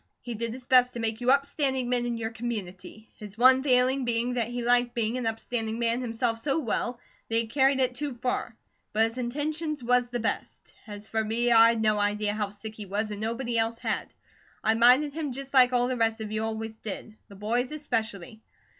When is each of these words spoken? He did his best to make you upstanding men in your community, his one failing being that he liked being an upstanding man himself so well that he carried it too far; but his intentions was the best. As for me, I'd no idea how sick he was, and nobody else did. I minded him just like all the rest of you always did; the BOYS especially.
He 0.19 0.33
did 0.33 0.51
his 0.51 0.65
best 0.65 0.93
to 0.93 0.99
make 0.99 1.21
you 1.21 1.29
upstanding 1.29 1.87
men 1.87 2.07
in 2.07 2.17
your 2.17 2.31
community, 2.31 3.09
his 3.19 3.37
one 3.37 3.61
failing 3.61 4.03
being 4.03 4.33
that 4.33 4.47
he 4.47 4.63
liked 4.63 4.95
being 4.95 5.15
an 5.19 5.27
upstanding 5.27 5.77
man 5.77 6.01
himself 6.01 6.39
so 6.39 6.57
well 6.57 6.99
that 7.29 7.35
he 7.35 7.45
carried 7.45 7.79
it 7.79 7.93
too 7.93 8.15
far; 8.15 8.55
but 8.93 9.09
his 9.09 9.19
intentions 9.19 9.83
was 9.83 10.09
the 10.09 10.19
best. 10.19 10.73
As 10.87 11.07
for 11.07 11.23
me, 11.23 11.51
I'd 11.51 11.83
no 11.83 11.99
idea 11.99 12.33
how 12.33 12.49
sick 12.49 12.73
he 12.73 12.87
was, 12.87 13.11
and 13.11 13.21
nobody 13.21 13.59
else 13.59 13.75
did. 13.79 14.07
I 14.63 14.73
minded 14.73 15.13
him 15.13 15.33
just 15.33 15.53
like 15.53 15.71
all 15.71 15.87
the 15.87 15.95
rest 15.97 16.19
of 16.19 16.31
you 16.31 16.45
always 16.45 16.73
did; 16.73 17.15
the 17.27 17.35
BOYS 17.35 17.71
especially. 17.71 18.41